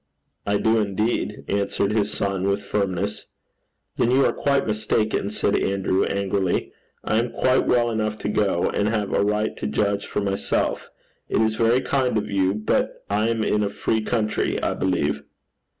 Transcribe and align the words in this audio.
'I 0.47 0.57
do 0.57 0.79
indeed,' 0.79 1.45
answered 1.47 1.91
his 1.91 2.11
son 2.11 2.47
with 2.47 2.63
firmness. 2.63 3.27
'Then 3.97 4.09
you 4.09 4.25
are 4.25 4.33
quite 4.33 4.65
mistaken,' 4.65 5.29
said 5.29 5.55
Andrew, 5.55 6.03
angrily. 6.05 6.73
'I 7.03 7.17
am 7.19 7.31
quite 7.33 7.67
well 7.67 7.91
enough 7.91 8.17
to 8.17 8.27
go, 8.27 8.71
and 8.73 8.89
have 8.89 9.13
a 9.13 9.23
right 9.23 9.55
to 9.57 9.67
judge 9.67 10.07
for 10.07 10.19
myself. 10.21 10.89
It 11.29 11.39
is 11.39 11.53
very 11.53 11.81
kind 11.81 12.17
of 12.17 12.31
you, 12.31 12.55
but 12.55 13.05
I 13.11 13.29
am 13.29 13.43
in 13.43 13.61
a 13.61 13.69
free 13.69 14.01
country, 14.01 14.59
I 14.63 14.73
believe.' 14.73 15.21